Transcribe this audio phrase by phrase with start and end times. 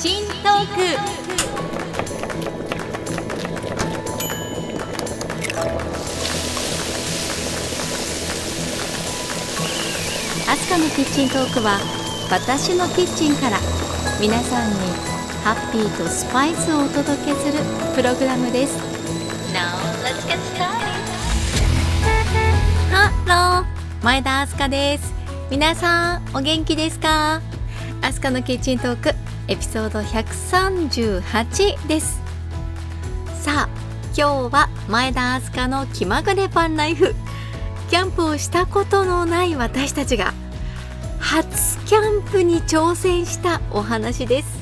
[0.00, 0.80] チントーク。
[10.50, 11.78] アスカのキッチントークは
[12.30, 13.58] 私のキッチンから
[14.18, 14.76] 皆さんに
[15.44, 17.58] ハッピーとスパイスをお届けする
[17.94, 18.78] プログラムです。
[19.52, 20.70] Now let's get started
[22.90, 24.04] Hello。
[24.04, 25.12] 前田明日香です。
[25.50, 27.42] 皆さんお元気ですか？
[28.00, 29.14] アスカのキッチントーク
[29.50, 32.22] エピソード138です。
[33.34, 33.68] さあ
[34.16, 37.16] 今日は前田明日香の気まぐれパンライフ。
[37.90, 40.32] キャンプをしたことのない私たちが
[41.18, 44.60] 初キャンプに挑戦したお話です。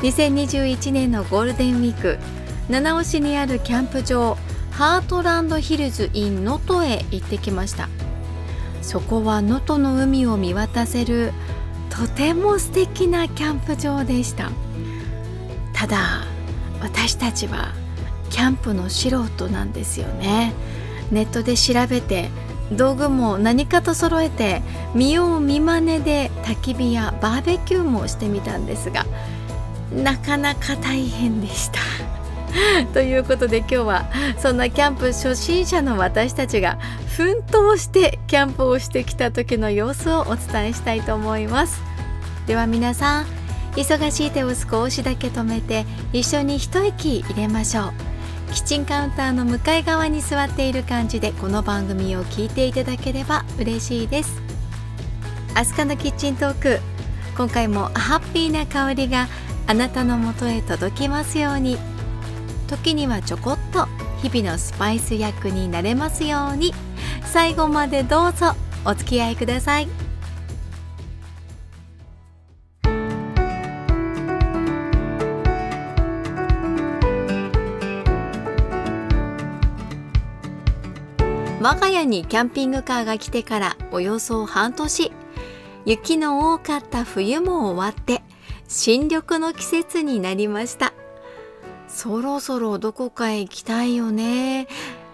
[0.00, 2.18] 2021年のゴールデンウィーク
[2.68, 4.36] 七尾市にあるキャンプ場
[4.72, 7.88] ハートランドヒルズ in 能登へ行ってきました。
[8.82, 11.32] そこは能登の海を見渡せる
[11.96, 14.50] とても素敵なキャンプ場でした。
[15.72, 16.24] ただ
[16.80, 17.72] 私たちは
[18.28, 20.52] キャンプの素人なんですよね。
[21.10, 22.28] ネットで調べて
[22.70, 24.60] 道具も何かと揃えて
[24.94, 29.06] 見よう見まねで焚き火やバーベキューもしてみたんですが
[29.94, 31.78] なかなか大変でした。
[32.92, 34.06] ということで今日は
[34.38, 36.78] そんなキャンプ初心者の私たちが
[37.16, 41.85] 奮闘してキャンプをしてきた時の様子をお伝えしたいと思います。
[42.46, 43.26] では皆さん
[43.72, 47.92] 忙しい手を少しだけ止めて一緒に一息入れましょう。
[48.54, 54.40] キッチンカウンターの向かい側に座っている感じでこの番組を聞いていただければ嬉しいです。
[55.54, 56.80] アスカのキッチントーク
[57.36, 59.26] 今回もハッピーな香りが
[59.66, 61.76] あなたのもとへ届きますように。
[62.68, 63.86] 時にはちょこっと
[64.22, 66.72] 日々のスパイス役になれますように。
[67.24, 70.05] 最後までどうぞお付き合いください。
[81.66, 85.10] 我が家にキャンピングカーが来てからおよそ半年。
[85.84, 88.22] 雪の多かった冬も終わって
[88.68, 90.92] 新緑の季節になりました。
[91.88, 94.68] そろそろどこかへ行きたいよね。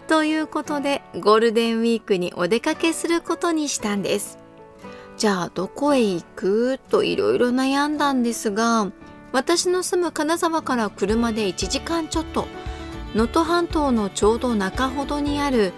[0.09, 4.37] ということでゴールデンウィークにお出かけすることにしたんです。
[5.17, 6.79] じゃあどこへ行く？
[6.91, 8.93] といろいろ悩んだんですが
[9.33, 12.47] 私の住む金沢から車で1時間ちょっと。
[13.15, 15.73] 能登半島のちょうど中ほどにある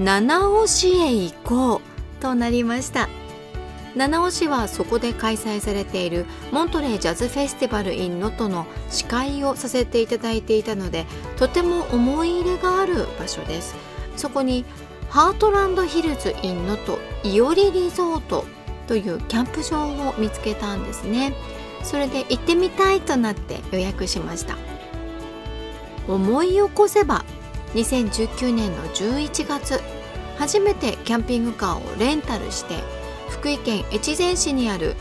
[0.00, 3.10] 七尾市へ行こうとなりました。
[3.94, 11.04] 七尾市はそこで開催されているモントレージャズフェスティバル in 能登の司会をさせていただいていたので
[11.36, 13.76] とても思い入れがある場所です。
[14.16, 14.64] そこに
[15.10, 18.46] ハートランドヒルズ in 能登いおりリゾート
[18.86, 21.34] というキャンプ場を見つけたんですね。
[21.82, 24.56] それで行ってみたいとなって予約しました。
[26.08, 27.22] 思い起こせば
[27.74, 29.80] 2019年の11月
[30.38, 32.76] 初めてキャンピングカーをレンタルして
[33.28, 34.96] 福井県越前市にある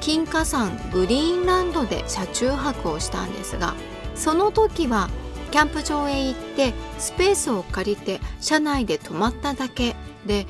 [0.00, 3.74] 金華山グリーンランドで車中泊をしたんですが
[4.14, 5.08] その時は
[5.50, 10.46] キャンプ場へ行ってスペースを借りて車内で泊まっただけで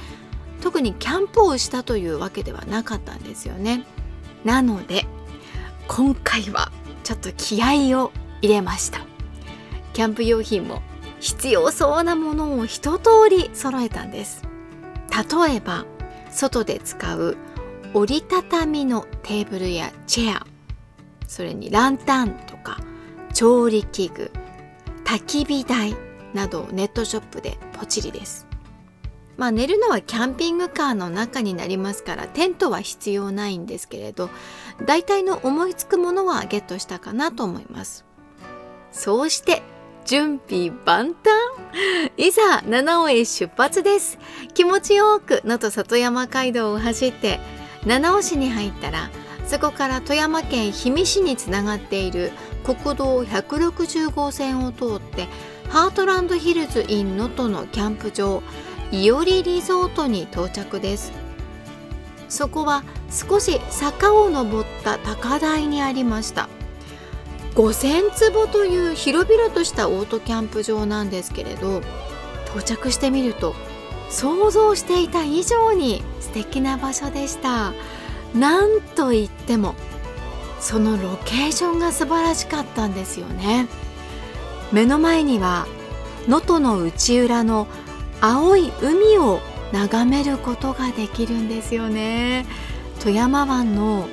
[0.60, 3.86] 特にキャンプをしたというわけではなかったんですよね。
[4.44, 5.06] なので
[5.88, 6.70] 今回は
[7.02, 9.00] ちょっと気合を入れました。
[9.94, 10.82] キャンプ用品も
[11.20, 14.42] 必要そうなものを一通り揃えたんです。
[15.10, 15.84] 例えば
[16.30, 17.36] 外で使う
[17.92, 20.46] 折りたたみのテーブルやチェア。
[21.26, 22.78] それにランタンとか
[23.32, 24.32] 調理器具
[25.04, 25.94] 焚き火台
[26.34, 28.46] などをネットショップでポチリです。
[29.36, 34.28] まあ寝るのはキャンピングカーの中になりますからテントは必要ないんですけれど
[34.84, 38.04] 大体の思いつくものはゲットしたかなと思います。
[38.92, 39.62] そうして
[40.10, 41.30] 準備万端
[42.16, 44.18] いざ七尾へ出発です。
[44.54, 47.38] 気持ちよく能登里山街道を走って
[47.86, 49.08] 七尾市に入ったら
[49.46, 52.32] そこから富山県氷見市につながっている
[52.64, 55.28] 国道160号線を通って
[55.68, 58.42] ハートランドヒルズ in 能登のキャンプ場
[58.90, 61.12] いおりリゾートに到着です。
[62.28, 66.48] そこは少し坂を登った高台にありました。
[67.54, 71.82] 5,000坪という広々としたオートキャンプ場なんですけれど
[72.46, 73.54] 到着してみると
[74.08, 77.72] 想像していた以上に素敵な場所でした。
[78.34, 79.74] なんといっても
[80.60, 83.66] そのロケーションが素晴らしかったんですよね。
[84.72, 85.66] 目の前には
[86.28, 87.66] 能登の内浦の
[88.20, 89.40] 青い海を
[89.72, 92.46] 眺めることができるんですよね。
[93.00, 94.08] 富山湾の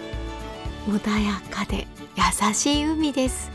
[0.88, 1.88] 穏やかで
[2.18, 3.52] 優しい海です。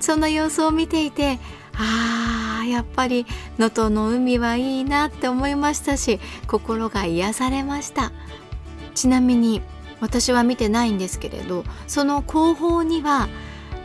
[0.00, 1.38] その様子を見ていて
[1.76, 3.26] あーやっぱり
[3.58, 8.12] 能登の海はいいなって思いましたし心が癒されました。
[8.94, 9.62] ちなみに
[10.00, 13.28] 私は見てないんですけれどその後方には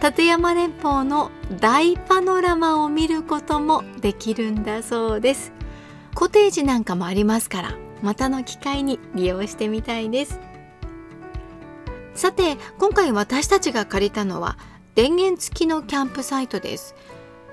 [0.04, 5.54] 立山連峰の大パノラマを見ることもできるんだそうです。
[6.16, 10.40] コテージなんかもありますからまたの機会に利用してみたいです。
[12.20, 14.58] さて今回私たちが借りたのは
[14.94, 16.94] 電源付きのキャンプサイトです。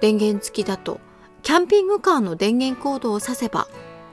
[0.01, 0.99] 電源付きだと
[1.45, 3.69] キャンピングカーの電源コードを挿せば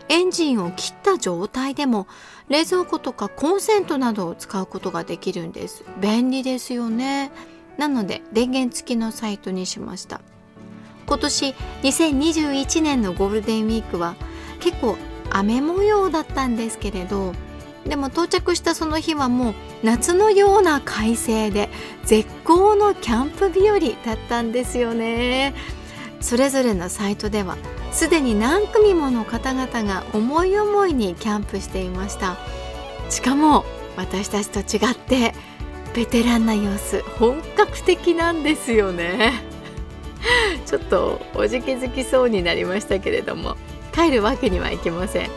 [0.09, 2.05] エンジンを切った状態でも
[2.49, 5.85] 冷蔵庫とかコンセントなどを使うことができるんです。
[5.99, 7.31] 便利ですよね。
[7.79, 10.21] なので電源付きのサイトにしました。
[11.07, 14.15] 今年2021年のゴールデンウィークは
[14.59, 14.97] 結構
[15.31, 17.33] 雨模様だったんですけれど
[17.85, 19.53] でも到着したその日はもう
[19.83, 21.69] 夏のような快晴で
[22.05, 25.53] 絶好のキャンプ日和だったんですよね。
[26.21, 27.57] それぞれのサイトでは
[27.91, 32.37] すでに何組もの方々が思い思いにキャンプしていました。
[33.09, 33.65] しかも
[33.97, 35.33] 私たちと違って
[35.93, 39.43] ベテランな様子本格的なんですよね。
[40.65, 43.57] ちょっとおじけづきそうになりましたけれども。
[43.93, 45.29] 帰るわけにはいきません。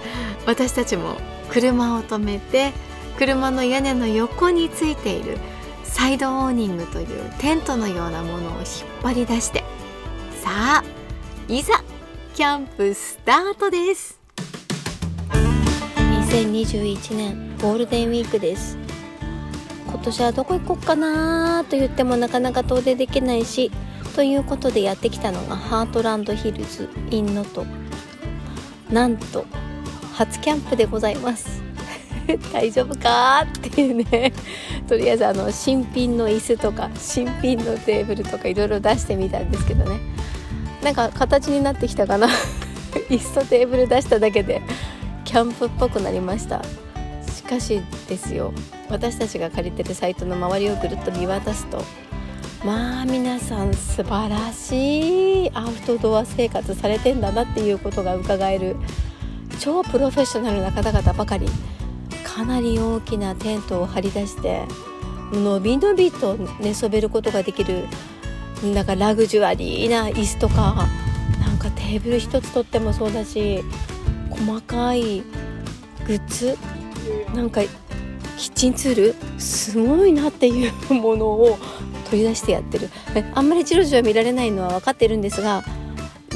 [0.47, 1.17] 私たちも
[1.51, 2.73] 車を止めて
[3.19, 5.39] 車の屋根の横についている
[5.85, 7.07] サイドオーニングという
[7.39, 8.65] テントのようなものを引っ
[9.03, 9.61] 張り出して
[10.43, 10.85] さあ
[11.49, 11.83] いざ
[12.35, 14.21] キャンプスタートです。
[16.31, 18.77] 2021年ゴールデンウィークです。
[19.87, 23.71] 今年はどこ行こうかなと言ってもなかなか遠出できないし
[24.15, 27.65] ということでやってきたのがハートランドヒルズインノト
[28.91, 29.47] なんと
[30.15, 31.63] 初キャンプでございます。
[32.53, 33.43] 大丈夫か？
[33.43, 34.33] っていうね。
[34.89, 40.01] とりあえずあの新品の椅子とか新品のテーブルとかいろいろ出してみたんですけどね。
[40.83, 42.29] なんか形になってきたかな。
[43.11, 44.63] 椅子とテーブル出しただけで
[45.25, 46.63] キャンプっぽくなりました。
[47.35, 48.53] しかしですよ。
[48.89, 51.83] 私たちが借りてるサイトの周りをぐるっと見渡すと
[52.65, 58.77] まあ皆さん素晴らしいアウトドア生活されてんだなっていうことが伺える
[59.61, 61.47] 超プロフェッショナルな方々ばかり。
[62.37, 64.67] かなり大きなテントを張り出して
[65.33, 67.87] のびのびと寝そべることができる
[68.63, 70.87] なんかラグジュアリーな椅子とか
[71.41, 73.65] なんかテーブル一つとってもそうだし
[74.29, 75.23] 細かい
[76.07, 76.59] グッズ
[77.35, 77.63] なんか
[78.37, 81.59] キッチンツールすごいなっていうものを
[82.11, 82.89] 取り出してやってる。
[83.35, 85.63] あんまりジロジロ見られないのは分かってるんですが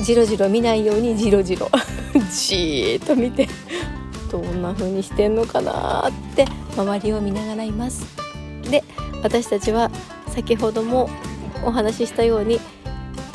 [0.02, 1.70] ジロジロ見ないようにジロジロ。
[2.32, 3.48] じーっと見て
[4.30, 6.46] どんな風にしてんのかなって
[6.76, 8.06] 周りを見ながらいます。
[8.70, 8.84] で
[9.22, 9.90] 私たちは
[10.28, 11.10] 先ほども
[11.64, 12.60] お話ししたように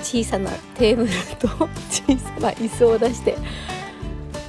[0.02, 1.10] 小さなテーブル
[1.40, 1.48] と
[1.90, 3.36] 小さな椅子を出して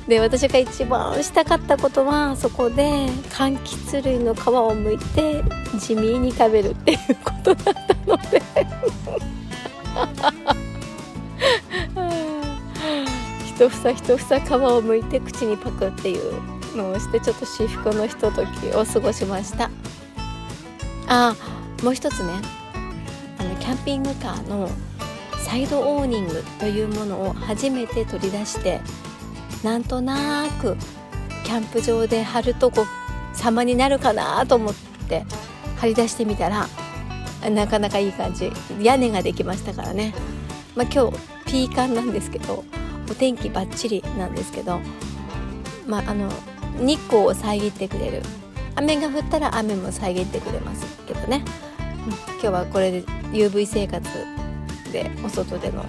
[0.08, 5.42] で私が一番したかったことはそこで柑橘類の皮を剥いて
[5.80, 8.42] 地味に食べるっていうことだったので。
[13.56, 19.70] 一房一房皮を剥いて口にパクっていうのをしてちょっと至福のひとときを過ごしました。
[21.08, 21.34] あ
[21.82, 22.34] もう一つね。
[23.38, 24.68] あのキャンピングカーの
[25.38, 28.80] サイドオーニングというものを初めて取り出して
[29.66, 30.76] なんとなく
[31.42, 32.86] キャンプ場で貼るとこ
[33.34, 34.74] 様になるかなと思っ
[35.08, 35.24] て
[35.76, 36.68] 貼り出してみたら
[37.50, 38.52] なかなかいい感じ。
[38.80, 40.14] 屋根ができましたからね、
[40.76, 42.64] まあ、今日ピーカンなんですけど
[43.10, 44.78] お天気ばっちりなんですけど、
[45.84, 46.30] まあ、あの
[46.78, 48.22] 日光を遮ってくれる。
[48.76, 51.42] 雨が降ったら雨も遮ってくれますけどね、
[52.06, 54.08] うん、今日はこれで UV 生活
[54.92, 55.84] でお外での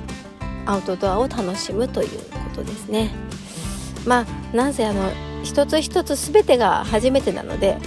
[0.66, 3.27] アウトドアを楽しむということですね。
[4.08, 5.12] まあなぜあの
[5.44, 7.78] 一つ一つ全てが初めてなので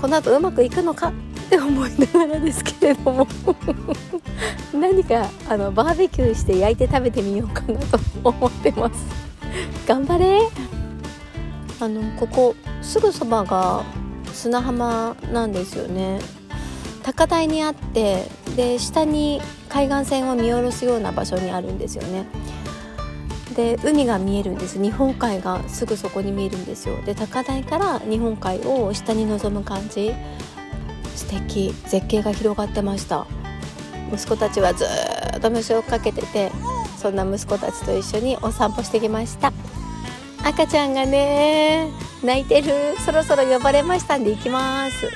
[0.00, 1.12] この後うまくいくのかっ
[1.50, 3.26] て思いながらですけれども
[4.72, 9.26] 何かあのバーベキューして焼いて食べてみようかなと思ってます。
[9.86, 10.40] 頑張れ。
[11.78, 13.84] あのここすぐそばが
[14.32, 16.20] 砂浜なんですよね。
[17.02, 22.26] 高台にあってで下に海岸線を見下ろすような場所にあるんですよね。
[23.56, 24.80] で海が見えるんです。
[24.80, 27.00] 日本海がすぐそこに見えるんですよ。
[27.06, 30.12] で高台から日本海を下に望む感じ。
[31.14, 31.74] 素敵。
[31.86, 33.26] 絶景が広がってました。
[34.12, 36.52] 息子たちはずっと虫をかけてて
[36.98, 39.52] そんな息子たちと一緒にお散歩してきました。
[40.44, 41.88] 赤ちゃんがね
[42.22, 42.94] 泣いてる。
[43.04, 45.06] そろそろ呼ばれましたんで行きます。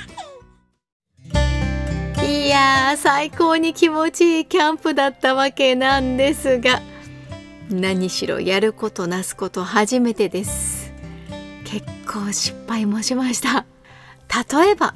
[2.25, 6.81] いややー最高に気持ちいいキャンプだったわけなんですが
[7.73, 10.91] 何しろやることなすこと初めてです。
[11.63, 13.65] 結構失敗もしました。
[14.53, 14.93] 例えば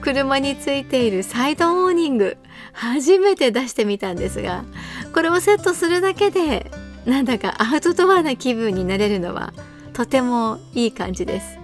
[0.00, 2.36] 車についているサイドオーニング
[2.72, 4.64] 初めて出してみたんですが
[5.12, 6.70] これをセットするだけで
[7.04, 9.52] なんだかアウトドアな気分になれるのは
[9.92, 11.58] とてもいい感じです。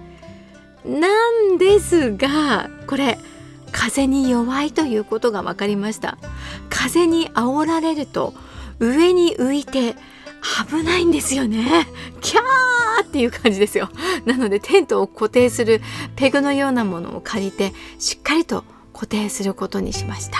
[0.85, 3.17] なんですがこれ
[3.71, 6.17] 風に弱いということが分かりました。
[6.69, 8.33] 風に煽られると
[8.79, 9.95] 上に浮いて
[10.67, 11.87] 危ないんですよね。
[12.21, 13.89] キャーっていう感じですよ。
[14.25, 15.81] なのでテントを固定する
[16.15, 20.37] ペグのようなものを借りてしっかりと固定することにしました。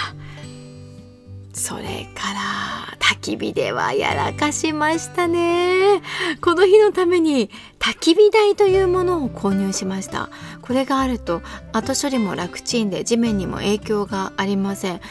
[1.54, 6.02] それから焚き火ではやらかしましたね。
[6.42, 10.30] この日のために焚き火台というものを購入しました。
[10.62, 11.42] これがあると
[11.72, 15.02] 後処理も楽ちんで地面にも影響がありません。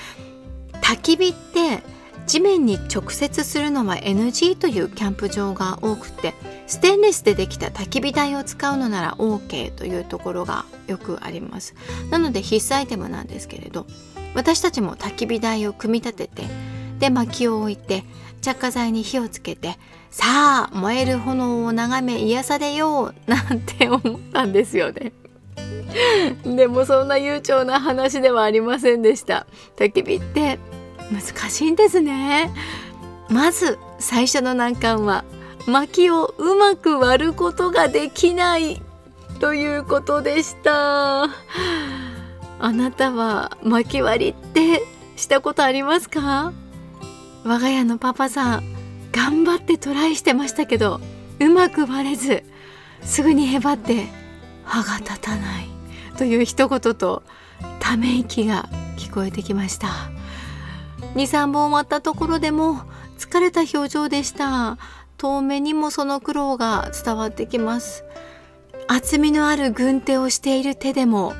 [0.83, 1.83] 焚き火って
[2.27, 6.35] 地面に直接するのは NG というキャンプ場が多くて
[6.67, 11.75] ステンレスでできた焚き火台を使うのなら OK というところがよくあります
[12.11, 13.87] なので必須アイテムなんですけれど
[14.35, 16.45] 私たちも焚き火台を組み立てて
[16.99, 18.05] で薪を置いて
[18.41, 19.77] 着火剤に火をつけて
[20.11, 25.13] さあ燃える炎を眺め癒されよう なんて思ったんですよね。
[26.45, 29.47] でもそんな悠長な話ではありませんでした。
[29.77, 30.59] 焚き火って
[31.13, 32.51] 難しいんですね。
[33.29, 35.25] まず最初の難関は
[35.67, 38.83] 薪をうまく割ることができない
[39.41, 41.25] ということでした。
[41.25, 41.31] あ
[42.61, 44.83] なたは巻き割りって
[45.17, 46.53] したことありますか？
[47.45, 48.63] 我が家のパパさん
[49.11, 51.01] 頑張ってトライしてましたけど
[51.41, 52.45] うまく割れず
[53.03, 54.07] すぐにへばって
[54.65, 55.67] 歯が立たない
[56.17, 57.25] という一言と
[57.81, 60.12] ため息が聞こえてきました
[61.15, 62.81] 23本割ったところでも
[63.19, 64.79] 疲れた表情でした。
[65.19, 68.05] 遠目にもその苦労が伝わってきます。
[68.89, 71.35] 厚みのある軍手をしている手でも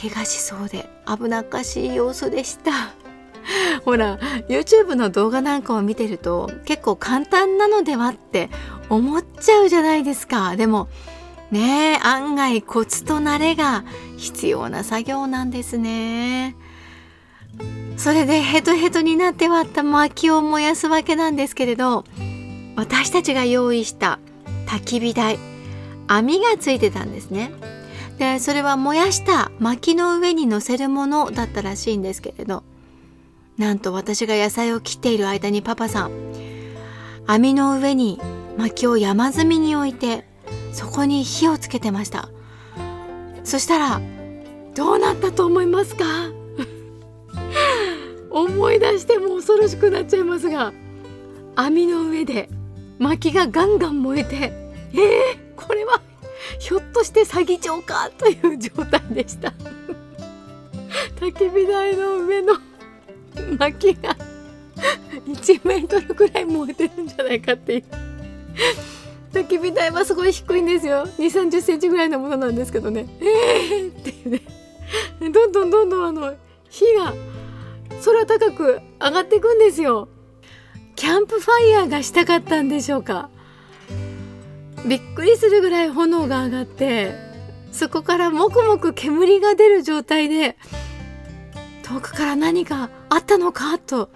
[0.00, 2.72] 怪我しそうで危なっかしい様子でした。
[3.84, 4.18] ほら
[4.48, 8.50] YouTube の動画なんかを見てると結構簡単なのではって
[8.88, 10.56] 思っちゃうじゃないですか。
[10.56, 10.88] でも
[11.50, 13.84] ねえ案外コツと慣れが
[14.16, 16.56] 必要な作業なんですね。
[17.96, 22.04] それでヘトヘトになって割った薪を燃やすわけなんですけれど
[22.76, 24.18] 私たちが用意した
[24.66, 25.38] 焚き火台
[26.06, 27.50] 網がついてたんですね。
[28.18, 32.62] でそれは燃やした薪の上に乗せるものだったらしいんですけれど
[33.58, 36.10] なんと私が野菜を切っている間にパパさん
[37.26, 38.20] 網の上に
[38.56, 40.26] 薪を山積みに置いて
[40.72, 42.28] そこに火をつけてました。
[43.44, 44.00] そしたら
[44.74, 46.04] どうなったと思いますか？
[48.36, 50.74] 思い出しても恐ろしくなっちゃいますが
[51.54, 52.50] 網の上で
[52.98, 54.52] 薪がガンガン燃えて
[54.92, 56.02] えー、これは
[56.58, 59.52] ひょっとして詐欺状かという状態でした。
[61.20, 62.54] 焚き火台の上の
[63.58, 64.16] 薪が
[65.26, 67.84] 1メートルくらい燃えてるんじゃないかっていう。
[69.32, 71.06] 焚き火台はすごい低いんですよ。
[71.18, 73.06] 2 3 0センチぐらいのものなんですけどね。
[73.20, 74.42] えーっていうね。
[75.30, 76.34] どんどんどんどんあの
[76.68, 77.14] 火が
[78.04, 80.08] 空高く上がっていくんですよ。
[80.94, 83.28] キャンプファイヤーがしたかったんでしょうか。
[84.86, 87.14] びっくりするぐらい炎が上がって
[87.72, 90.56] そこからもくもく煙が出る状態で
[91.82, 94.10] 遠くから何かあったのかと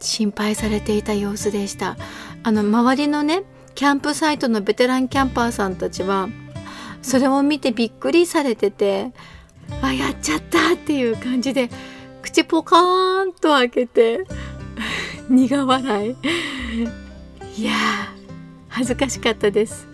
[0.00, 1.96] 心配されていた様子でした。
[2.42, 3.42] あの周りのね
[3.74, 6.28] キャンプサイトのベテランキャンパーさんたちは
[7.02, 9.12] それを見てびっくりされてて
[9.82, 11.68] あやっちゃったっていう感じで
[12.26, 14.26] 口ポカーンと開けて
[15.30, 16.16] 苦笑い。
[17.56, 17.72] いや
[18.68, 19.86] 恥ずかしかったです。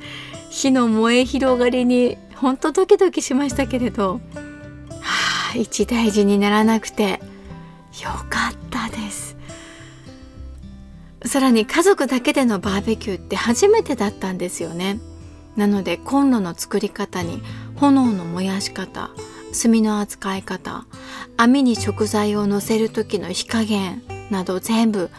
[0.48, 7.20] 火の燃え広がりにほんとドキドキしましたけれど、はあ、一大事にならなくて
[8.02, 9.36] よかったです。
[11.26, 14.98] さらに家族だけでのバーベキューって初めてだったんですよね。
[15.54, 17.42] なのでコンロの作り方に
[17.76, 19.10] 炎の燃やし方
[19.52, 20.86] 炭の扱い方
[21.36, 25.10] 網に食材を乗せる時の火加減など全部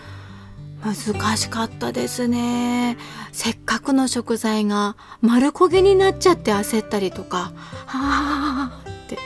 [0.84, 2.98] 難しかったですね。
[3.32, 7.54] せっかくの食材が丸焦げになっちゃって焦ったりとか
[7.86, 9.18] はあって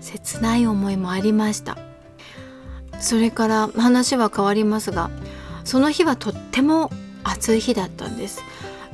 [0.00, 1.76] 切ない思いもありました。
[3.00, 5.10] それから話は変わりますが
[5.64, 6.90] その日はとっても
[7.22, 8.42] 暑い日だったんです。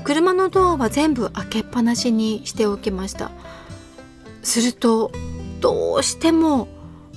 [0.03, 3.31] 車のドアは全部開けっぱなしにしておきました。
[4.43, 5.11] すると
[5.61, 6.69] どうしても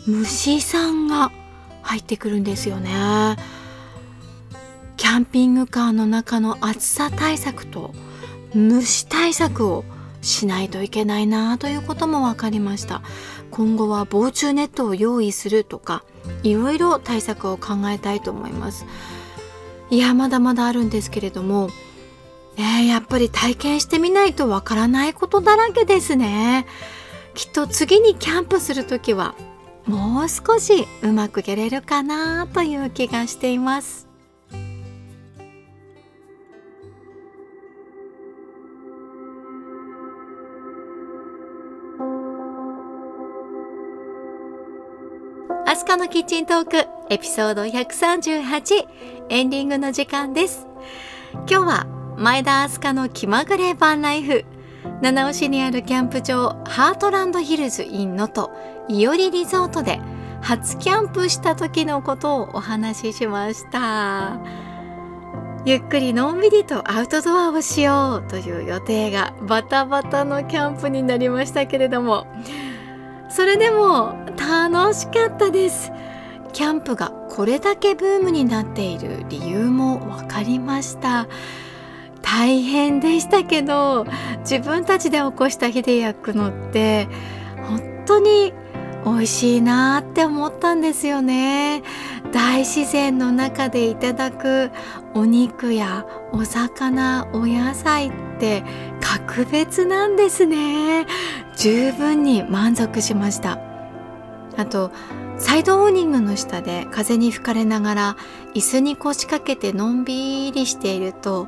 [0.08, 1.32] 虫さんが
[1.82, 3.36] 入ってくるんですよね。
[4.96, 7.94] キャンピングカーの中の暑さ対策と
[8.54, 9.84] 虫対策を
[10.22, 13.02] しないといけないなということも分かりました。
[13.52, 16.04] 今後は防虫ネットを用意するとか
[16.42, 18.86] いろいろ対策を考えたいと思います。
[19.90, 21.70] いやまだまだあるんですけれども、
[22.56, 26.66] ね、やっぱり体験してみないとわからないことだらけですね。
[27.36, 29.36] きっと次にキャンプする時は
[29.88, 34.06] もう少しうまくやれるかなという気がしています。
[45.66, 48.88] アスカのキッチントークエピソード138
[49.30, 50.68] エンディングの時間です。
[51.34, 54.44] 今日は前田明日香の気まぐれバンライフ
[55.02, 58.52] 七尾市にあるキャンプ場ハートランドヒルズ in 能登
[58.88, 60.00] いおりリゾートで
[60.42, 64.40] 初キャンプした時のことをお話ししました。
[65.66, 72.26] ゆっくりのんびりとアウトドアをしようという予定がバタバタのキャンプになりましたけれども。
[73.30, 75.92] それでも楽しかったです。
[76.54, 81.28] キャンプがこれだけブームになっている理由も分かりました。
[82.30, 84.06] 大変でしたけど
[84.42, 87.08] 自分たちで起こした火で焼くのって
[87.70, 88.54] 本当に
[89.06, 91.84] 美味しいなって思ったんですよね。
[92.34, 94.72] 大自然の中でいただく
[95.14, 98.64] お肉やお魚お野菜って
[99.00, 101.08] 格別なんですね。
[101.56, 103.58] 十分に満足しました。
[104.58, 104.92] あと
[105.38, 108.18] サイドオーニングの下で風に吹かれながら
[108.54, 111.48] 椅子に腰掛けてのんびりしていると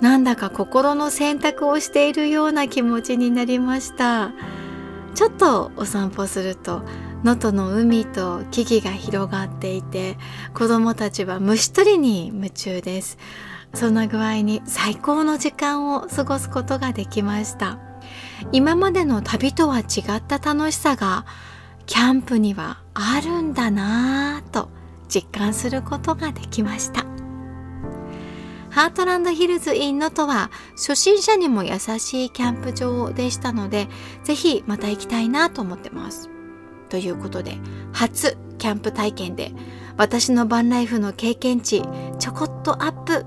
[0.00, 4.32] なんだか心の選択をしているような気持ちになりました。
[5.14, 6.82] ちょっとお散歩すると
[7.24, 10.18] 能登の海と木々が広がっていて
[10.52, 13.16] 子供たちは虫取りに夢中です。
[13.74, 17.78] そんな具合に最高の時間を過ごすことができました。
[18.52, 19.82] 今までの旅とは違
[20.18, 21.24] った楽しさが
[21.86, 24.68] キャンプにはあるんだなぁと
[25.08, 27.15] 実感することができました。
[28.76, 33.88] ハートランドヒルズインノとは初心者にも優しいキャンプ場でしたので
[34.22, 36.28] ぜひまた行きたいなと思ってます。
[36.90, 37.56] ということで
[37.94, 39.52] 初キャンプ体験で
[39.96, 41.82] 私のバンライフの経験値
[42.18, 43.24] ちょこっとアップ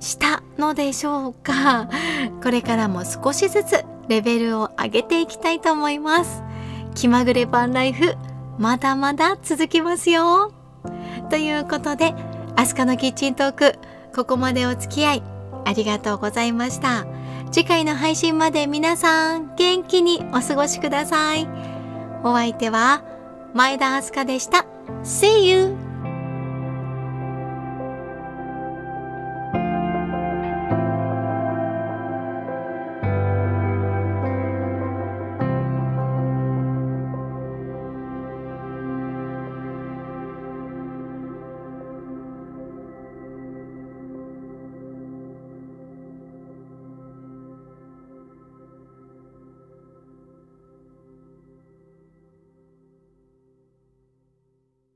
[0.00, 1.90] したのでしょうか？
[2.42, 6.42] これからも少しずつレベルを上げていきたいと思います。
[6.94, 8.14] 気まぐれバンライフ
[8.58, 10.54] まだまだ続きますよ。
[11.28, 12.14] ということで
[12.56, 13.74] アスカのキッチントーク
[14.16, 15.22] ここまでお付き合い
[15.66, 17.06] ありがとうございました。
[17.52, 21.46] 次回の配信まで皆さん元気にお過ごしください。
[22.24, 23.04] お相手は
[23.52, 24.64] 前田明日香でした。
[25.04, 25.85] See you!